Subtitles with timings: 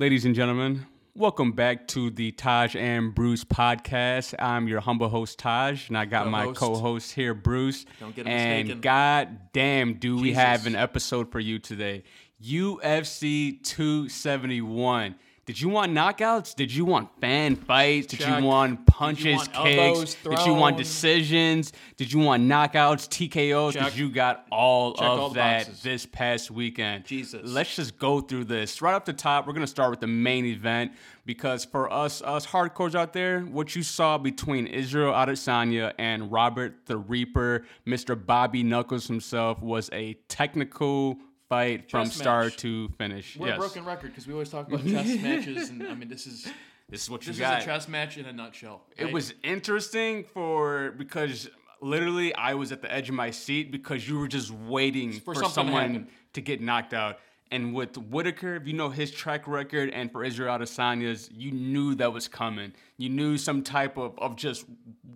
[0.00, 0.86] Ladies and gentlemen,
[1.16, 4.32] welcome back to the Taj and Bruce podcast.
[4.38, 6.60] I'm your humble host, Taj, and I got my Co-host.
[6.60, 7.84] co host here, Bruce.
[7.98, 8.80] Don't get And mistaken.
[8.80, 12.04] god damn, do we have an episode for you today.
[12.40, 15.16] UFC 271.
[15.48, 16.54] Did you want knockouts?
[16.54, 18.08] Did you want fan fights?
[18.08, 18.38] Did Check.
[18.38, 20.14] you want Did you punches, want kicks?
[20.22, 21.72] Did you want decisions?
[21.96, 23.72] Did you want knockouts, TKOs?
[23.72, 23.82] Check.
[23.82, 25.82] Because you got all Check of all that boxes.
[25.82, 27.06] this past weekend.
[27.06, 27.40] Jesus.
[27.42, 28.82] Let's just go through this.
[28.82, 30.92] Right off the top, we're gonna start with the main event
[31.24, 36.74] because for us, us hardcores out there, what you saw between Israel Adesanya and Robert
[36.84, 38.22] the Reaper, Mr.
[38.22, 41.16] Bobby Knuckles himself, was a technical
[41.48, 43.36] fight from Chess start to finish.
[43.36, 43.56] We're yes.
[43.56, 46.48] a broken record because we always talk about chess matches, and I mean, this is
[46.88, 48.82] This is what you this is a chess match in a nutshell.
[48.96, 51.50] It was interesting for because
[51.80, 55.34] literally I was at the edge of my seat because you were just waiting for,
[55.34, 57.18] For something to someone to get knocked out.
[57.50, 61.94] And with Whittaker, if you know his track record, and for Israel Adesanya's, you knew
[61.94, 62.74] that was coming.
[62.98, 64.66] You knew some type of, of just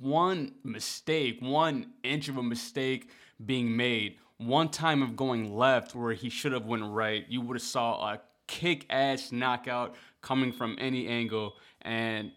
[0.00, 3.10] one mistake, one inch of a mistake
[3.44, 7.24] being made, one time of going left where he should have went right.
[7.28, 12.32] You would have saw a kick-ass knockout coming from any angle, and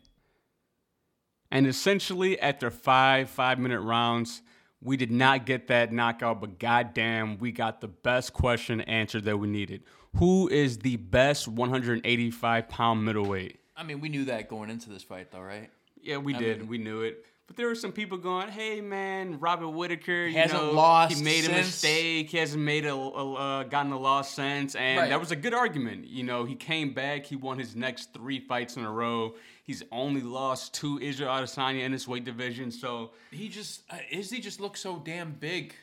[1.51, 4.41] and essentially, after five five minute rounds,
[4.81, 9.37] we did not get that knockout, but goddamn, we got the best question answered that
[9.37, 9.83] we needed.
[10.17, 13.59] Who is the best 185 pound middleweight?
[13.75, 15.69] I mean, we knew that going into this fight, though, right?
[16.01, 16.59] Yeah, we I did.
[16.59, 17.25] mean- we knew it.
[17.47, 21.23] But there were some people going, "Hey, man, Robert Whittaker, you Hasn't know, lost he
[21.23, 22.29] made a mistake.
[22.31, 25.09] He hasn't made a, a uh, gotten a loss since." And Right.
[25.09, 26.07] that was a good argument.
[26.07, 27.25] You know, he came back.
[27.25, 29.35] He won his next three fights in a row.
[29.63, 32.71] He's only lost to Israel Adesanya in his weight division.
[32.71, 35.75] So He just uh, Izzy just looked so damn big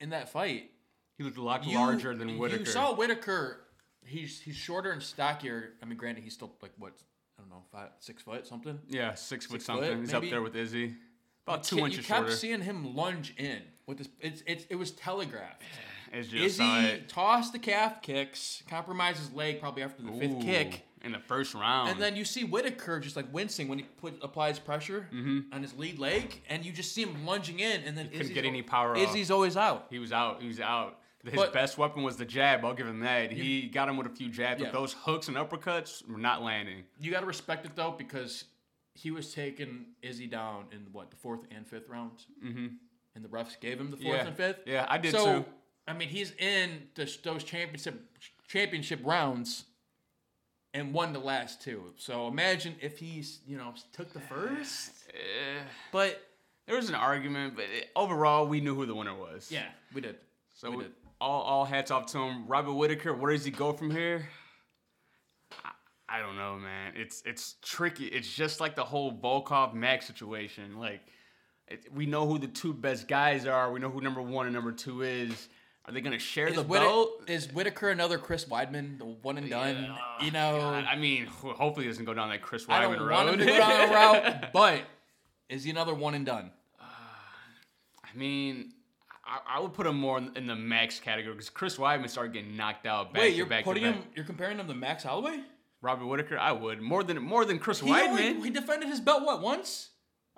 [0.00, 0.70] in that fight.
[1.16, 2.60] he looked a lot You- larger than Whittaker.
[2.60, 3.60] You saw Whittaker.
[4.04, 5.74] He's he's shorter and stockier.
[5.80, 6.92] I mean, granted, he's still like what
[7.38, 8.78] I don't know, five six foot something.
[8.88, 9.88] yeah, six foot Six something.
[9.88, 10.94] foot, He's up there with Izzy.
[11.46, 12.32] About two You inches kept shorter.
[12.36, 14.08] seeing him lunge in with this.
[14.20, 15.62] It's, it's it was telegraphed.
[16.12, 20.40] It's just Izzy saw tossed the calf kicks, compromised his leg probably after the fifth
[20.40, 21.90] kick, in the first round.
[21.90, 25.40] and then you see Whittaker just like wincing when he put applies pressure mm-hmm.
[25.52, 28.22] on his lead leg, and you just see him lunging in, and then he couldn't
[28.22, 28.98] Izzy's get any power off.
[28.98, 29.86] Izzy's always out.
[29.90, 30.42] He was out.
[30.42, 30.98] He was out.
[31.24, 32.64] His But- best weapon was the jab.
[32.64, 33.32] I'll give him that.
[33.32, 34.68] he got him with a few jabs, Yeah.
[34.68, 36.84] but those hooks and uppercuts were not landing.
[37.00, 38.44] You got to respect it though because
[38.94, 42.68] he was taking Izzy down in what the fourth and fifth rounds, mm-hmm.
[43.14, 44.26] and the refs gave him the fourth Yeah.
[44.26, 44.60] and fifth.
[44.66, 45.44] Yeah, I did so, too.
[45.88, 48.00] I mean, he's in the, those championship
[48.46, 49.64] championship rounds
[50.74, 51.92] and won the last two.
[51.96, 55.62] So imagine if he's you know took the first, Eh,
[55.92, 56.22] but
[56.66, 59.50] there was an argument, but it, overall, we knew who the winner was.
[59.50, 60.16] yeah, we did.
[60.54, 60.92] So we we- did.
[61.20, 62.46] All, all hats off to him.
[62.46, 64.28] Robert Whittaker, where does he go from here?
[65.64, 65.70] I,
[66.08, 66.92] I don't know, man.
[66.96, 68.06] It's it's tricky.
[68.06, 70.78] It's just like the whole Volkov Max situation.
[70.78, 71.00] Like,
[71.66, 73.72] it, we know who the two best guys are.
[73.72, 75.48] We know who number one and number two is.
[75.86, 77.22] Are they gonna share Is, the Whitta- belt?
[77.28, 79.74] is Whittaker another Chris Weidman, the one and done?
[79.84, 82.82] Yeah, you know, God, I mean, hopefully he doesn't go down that Chris Weidman I
[82.82, 83.10] don't road.
[83.10, 84.82] want him to go down a route, but
[85.48, 86.50] is he another one and done?
[86.78, 86.84] Uh,
[88.04, 88.74] I mean,
[89.28, 92.32] I, I would put him more in, in the max category because Chris Weidman started
[92.32, 93.12] getting knocked out.
[93.12, 93.98] Back Wait, you're back putting him.
[94.14, 95.40] You're comparing him to Max Holloway.
[95.82, 98.42] Robert Whittaker, I would more than more than Chris He, only, Weidman.
[98.44, 99.90] he defended his belt what once,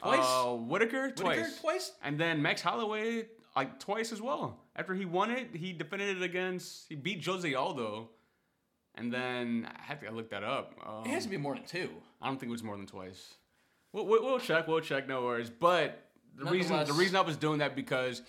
[0.02, 1.60] twice, Uh, Whittaker, Whittaker twice.
[1.60, 1.92] twice.
[2.02, 4.58] And then Max Holloway, like twice as well.
[4.76, 8.10] After he won it, he defended it against, he beat Jose Aldo.
[8.96, 10.74] And then, I have to look that up.
[10.84, 11.88] Um, It has to be more than two.
[12.20, 13.34] I don't think it was more than twice.
[13.92, 15.48] We'll, we'll, we'll check, we'll check, no worries.
[15.48, 16.06] But
[16.36, 18.20] the reason, the reason I was doing that because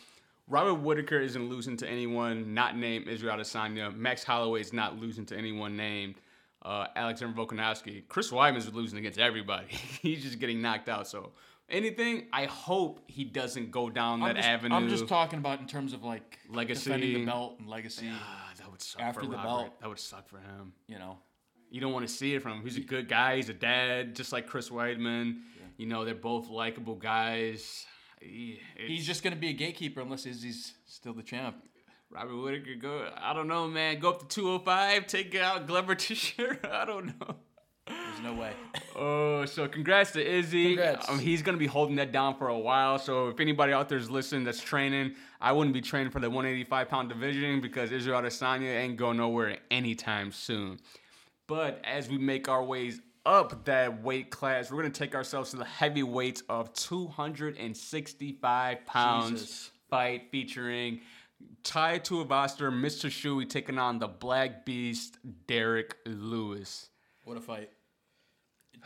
[0.48, 3.96] Robert Whittaker isn't losing to anyone not named Israel Adesanya.
[3.96, 6.16] Max Holloway is not losing to anyone named
[6.64, 8.08] uh, Alexander Volkanovski.
[8.10, 9.68] Chris Weidman's losing against everybody.
[10.02, 11.08] He's just getting knocked out.
[11.08, 11.32] So
[11.70, 14.76] anything, I hope he doesn't go down that I'm just, avenue.
[14.76, 16.84] I'm just talking about in terms of like Legacy.
[16.86, 18.10] defending the belt and legacy.
[18.12, 19.48] Ah, that would suck After for the Robert.
[19.48, 19.80] belt.
[19.80, 20.74] That would suck for him.
[20.88, 21.18] You know,
[21.70, 22.64] You don't want to see it from him.
[22.64, 23.38] He's a good guy.
[23.38, 25.38] He's a dad, just like Chris Weidman.
[25.78, 27.86] You know, they're both likable guys.
[28.22, 31.56] He's just gonna be a gatekeeper unless Izzy's still the champ.
[32.10, 32.76] Robert Whittaker.
[32.76, 33.10] Go.
[33.18, 34.00] I don't know, man.
[34.00, 35.08] Go up to 205.
[35.08, 36.58] Take out Glover Teixeira.
[36.70, 37.36] I don't know.
[37.88, 38.54] There's no way.
[38.96, 40.76] Oh, so congrats to Izzy.
[40.76, 41.10] Congrats.
[41.10, 43.00] Um, he's gonna be holding that down for a while.
[43.00, 46.30] So if anybody out there is listening that's training, I wouldn't be training for the
[46.30, 50.80] 185 pound division because Israel Adesanya ain't going nowhere anytime soon.
[51.48, 55.58] But as we make our ways up that weight class, we're gonna take ourselves to
[55.58, 59.72] the heavyweights of 265 pounds Jesus.
[59.90, 61.02] fight featuring
[61.64, 63.10] Tai Tuivasa, Mr.
[63.12, 66.90] Shui taking on the Black Beast, Derrick Lewis.
[67.24, 67.70] What a fight!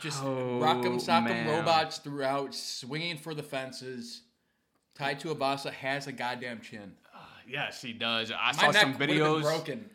[0.00, 1.48] Just Oh, rock'em sock'em man.
[1.48, 4.22] robots throughout, swinging for the fences.
[4.94, 6.94] Tai Tuivasa has a goddamn chin.
[7.48, 8.32] Yes, he does.
[8.32, 9.42] I My saw some videos.
[9.42, 9.88] broken.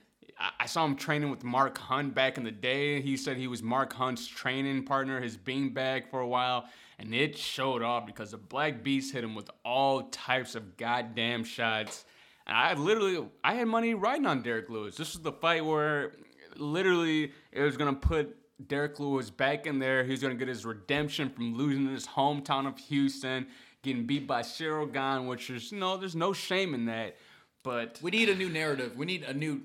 [0.61, 3.01] I- saw him training with Mark Hunt back in the day.
[3.01, 6.65] He said he was Mark Hunt's training partner, his beanbag for a while,
[6.99, 11.43] and it showed off because the Black Beast hit him with all types of goddamn
[11.43, 12.05] shots.
[12.45, 14.95] And I literally, I had money riding on Derrick Lewis.
[14.95, 16.13] This was the fight where
[16.55, 18.35] literally it was gonna put
[18.67, 20.03] Derrick Lewis back in there.
[20.03, 23.47] He was gonna get his redemption from losing in his hometown of Houston,
[23.81, 27.17] getting beat by Ciryl Gane, which is no, there's no shame in that.
[27.63, 28.95] But We need a new narrative.
[28.97, 29.61] We need a new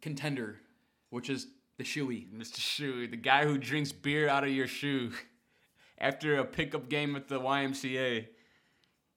[0.00, 0.60] contender,
[1.10, 1.46] which is
[1.78, 2.26] the Shoey.
[2.32, 2.58] Mr.
[2.58, 5.12] Shoe, the guy who drinks beer out of your shoe
[5.98, 8.26] after a pickup game at the YMCA.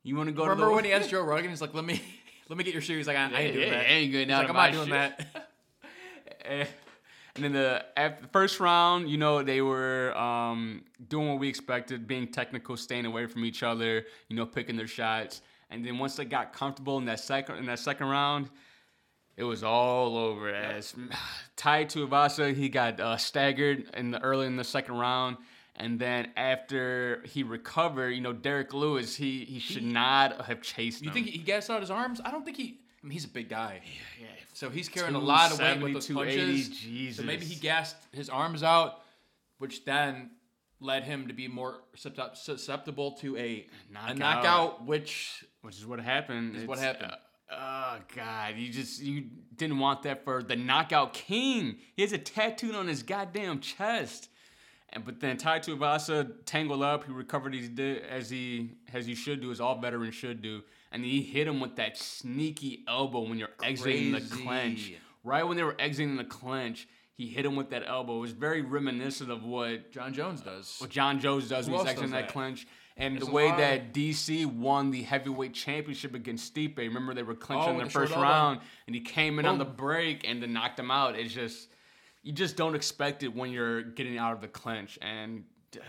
[0.04, 1.50] You want to go Remember to the when he asked Joe Rogan?
[1.50, 2.02] He's like, "Let me,
[2.50, 4.12] let me get your shoes." He's like, "I, I ain't doing Yeah, that." I ain't
[4.12, 5.50] getting He's out like, of I'm not doing shit." that.
[6.46, 6.66] Eh,
[7.36, 11.48] And then the after the first round, you know, they were um, doing what we
[11.48, 15.42] expected, being technical, staying away from each other, you know, picking their shots.
[15.70, 18.50] And then once they got comfortable in that second in that second round,
[19.38, 20.50] it was all over.
[20.54, 20.94] As
[21.56, 25.38] Tai Tuivasa, he got uh, staggered in the early in the second round.
[25.76, 31.02] And then after he recovered, you know, Derrick Lewis, he he should not have chased
[31.02, 31.14] You him.
[31.14, 32.20] think he gassed out his arms?
[32.24, 32.80] I don't think he.
[33.04, 34.28] I mean, he's a big guy, yeah, yeah.
[34.54, 36.70] so he's carrying a lot of weight with those punches.
[36.84, 37.62] 280, So maybe he Jesus.
[37.64, 39.00] gassed his arms out,
[39.58, 40.30] which then
[40.80, 44.18] led him to be more susceptible to a a Knockout.
[44.18, 46.58] knockout, which which is what happened.
[46.58, 47.12] Is what happened.
[47.14, 47.16] uh,
[47.52, 49.26] oh God, you just you
[49.56, 51.78] didn't want that for the knockout king.
[51.96, 54.30] He has a tattoo on his goddamn chest.
[54.94, 57.06] And but then Tai Tuivasa tangled up.
[57.06, 60.64] He recovered as he did as he as should do, as all veterans should do.
[60.92, 64.94] And he hit him with that sneaky elbow when you're exiting the clinch.
[65.24, 68.18] Right when they were exiting the clinch, he hit him with that elbow.
[68.18, 70.78] It was very reminiscent of what Jon Jones does.
[70.80, 72.34] what Jon Jones does Who when he's exiting that, that?
[72.34, 72.68] clinch.
[72.98, 76.78] And There's the way that DC won the heavyweight championship against Stipe.
[76.78, 78.24] Remember they were clinching Oh, in the with the short first elbow.
[78.28, 81.16] round, and he came in on the break and then knocked him out.
[81.18, 81.70] It's just
[82.24, 85.00] you just don't expect it when you're getting out of the clinch.
[85.02, 85.46] And
[85.76, 85.80] uh,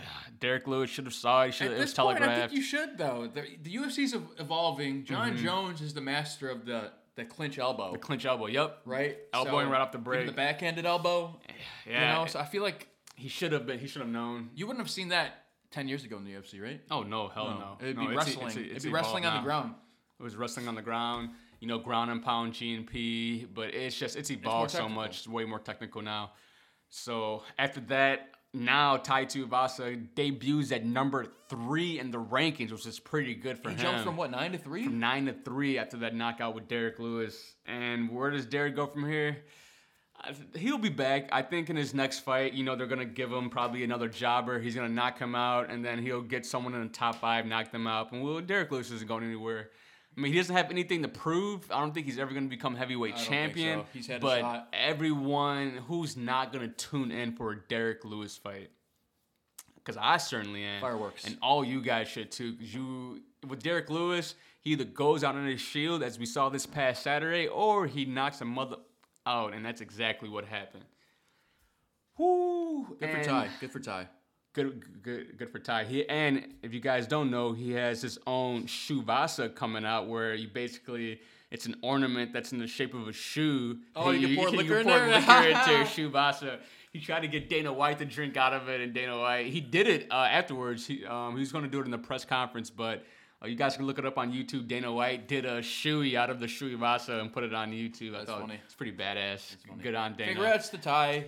[0.40, 1.46] Derrick Lewis should have saw it.
[1.46, 2.40] He Should At it was this point, I telegraphed.
[2.50, 3.28] think you should though.
[3.32, 5.04] The, the UFC's evolving.
[5.04, 5.44] Jon Mm-hmm.
[5.44, 8.46] Jones is the master of the the clinch elbow, the clinch elbow.
[8.46, 8.78] Yep.
[8.86, 9.18] right?
[9.34, 10.24] Elbowing right off the break.
[10.26, 11.38] the backhanded elbow.
[11.86, 12.16] Yeah.
[12.16, 13.78] You know, so I feel like he should have been.
[13.80, 14.48] He should have known.
[14.54, 15.41] you wouldn't have seen that
[15.72, 16.80] ten years ago in the UFC, right?
[16.90, 17.76] Oh no, hell no.
[17.80, 18.46] It'd No, be it's- wrestling.
[18.48, 19.40] it's- it's It'd be wrestling on now.
[19.40, 19.74] the ground.
[20.20, 21.30] It was wrestling on the ground,
[21.60, 25.44] you know, ground and pound GNP, but it's just it's evolved so much, it's way
[25.44, 26.32] more technical now.
[26.90, 33.00] So after that, now Tai Tuivasa debuts at number three in the rankings, which is
[33.00, 33.78] pretty good for him.
[33.78, 33.90] He him.
[33.92, 34.84] jumped from what nine to three?
[34.84, 37.54] From nine to three after that knockout with Derrick Lewis.
[37.66, 39.38] And where does Derrick go from here?
[40.54, 41.28] He'll be back.
[41.32, 44.60] I think in his next fight, you know, they're gonna give him probably another jobber.
[44.60, 47.72] He's gonna knock him out, and then he'll get someone in the top five, knock
[47.72, 48.12] them out.
[48.12, 49.70] And well, Derrick Lewis isn't going anywhere.
[50.16, 51.70] I mean, he doesn't have anything to prove.
[51.72, 53.80] I don't think he's ever gonna become heavyweight I don't think champion.
[53.80, 53.86] so.
[53.92, 58.70] He's had a but everyone who's not gonna tune in for a Derrick Lewis fight,
[59.76, 60.80] because I certainly am.
[60.80, 61.24] Fireworks.
[61.24, 62.54] And all you guys should too.
[62.56, 66.48] Cause you with Derrick Lewis, he either goes out on his shield as we saw
[66.48, 68.76] this past Saturday, or he knocks a mother
[69.26, 70.84] out, and that's exactly what happened.
[72.18, 72.96] Whoo!
[73.00, 73.48] Good for and- Ty.
[73.60, 74.08] Good for Ty.
[74.54, 75.84] Good, good, good for Ty.
[75.84, 80.08] He and if you guys don't know, he has his own shoe vasa coming out,
[80.08, 83.78] where you basically it's an ornament that's in the shape of a shoe.
[83.96, 85.08] Oh, you can pour liquor in pour there?
[85.08, 86.58] liquor into your shoe vasa.
[86.92, 89.62] He tried to get Dana White to drink out of it, and Dana White he
[89.62, 90.86] did it uh, afterwards.
[90.86, 93.04] He um, he was going to do it in the press conference, but.
[93.42, 94.68] Uh, you guys can look it up on YouTube.
[94.68, 98.12] Dana White did a shoey out of the shoey vasa and put it on YouTube.
[98.12, 98.60] That's funny.
[98.64, 99.56] it's pretty badass.
[99.82, 100.32] Good on Dana.
[100.32, 101.24] Congrats to Ty.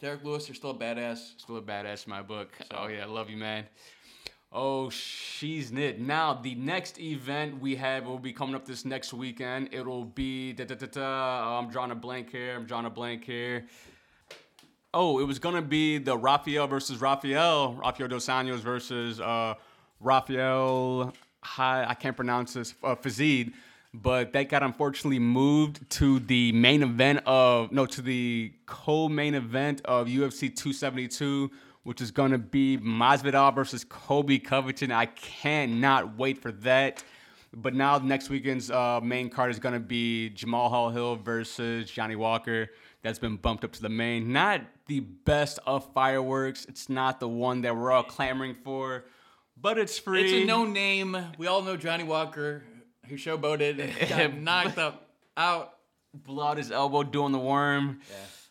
[0.00, 1.40] Derrick Lewis, you're still a badass.
[1.40, 2.52] Still a badass in my book.
[2.72, 3.64] Oh yeah, I love you, man.
[4.52, 6.00] Oh, she's knit.
[6.00, 9.70] Now the next event we have will be coming up this next weekend.
[9.72, 11.58] It'll be da da da da.
[11.58, 12.54] I'm drawing a blank here.
[12.54, 13.66] I'm drawing a blank here.
[14.92, 17.74] Oh, it was gonna be the Rafael versus Rafael.
[17.74, 19.54] Rafael dos Anjos versus uh,
[20.00, 21.12] Rafael.
[21.44, 22.74] Hi, I can't pronounce this.
[22.82, 23.52] Uh, Fazid.
[23.92, 29.82] But that got unfortunately moved to the main event of no to the co-main event
[29.84, 31.48] of UFC 272,
[31.84, 34.90] which is gonna be Masvidal versus Colby Covington.
[34.90, 37.04] I cannot wait for that.
[37.52, 42.70] But now next weekend's uh, main card is gonna be Jamahal Hill versus Johnny Walker.
[43.02, 44.32] That's been bumped up to the main.
[44.32, 46.64] Not the best of fireworks.
[46.64, 49.04] It's not the one that we're all clamoring for,
[49.56, 50.24] but it's free.
[50.24, 51.16] It's a no name.
[51.38, 52.64] We all know Johnny Walker,
[53.08, 55.74] who showboated and got knocked up out.
[56.12, 58.00] blew out his elbow doing the worm.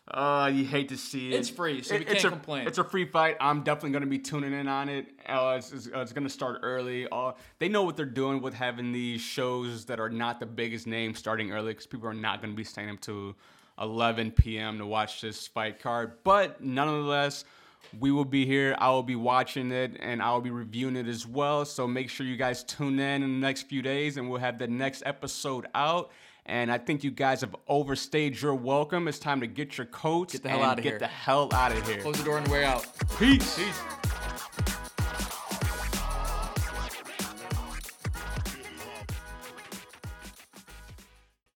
[0.06, 1.38] Uh, you hate to see it.
[1.38, 2.66] It's free, so we it's can't a, complain.
[2.66, 3.38] It's a free fight.
[3.40, 5.06] I'm definitely gonna be tuning in on it.
[5.26, 7.08] Uh, it's, it's, it's gonna start early.
[7.10, 10.86] Uh, they know what they're doing with having these shows that are not the biggest
[10.86, 13.34] name starting early because people are not gonna be staying up to
[13.80, 14.76] 11 p.m.
[14.76, 16.18] to watch this fight card.
[16.22, 17.46] But nonetheless,
[17.98, 18.74] we will be here.
[18.78, 21.64] I will be watching it and I will be reviewing it as well.
[21.64, 24.58] So make sure you guys tune in in the next few days and we'll have
[24.58, 26.10] the next episode out.
[26.46, 29.08] And I think you guys have overstayed your welcome.
[29.08, 30.98] It's time to get your coats Get the hell and outta get here.
[30.98, 32.00] the hell out of here.
[32.02, 32.86] Close the door and the way out.
[33.18, 33.56] Peace.
[33.56, 34.03] Peace.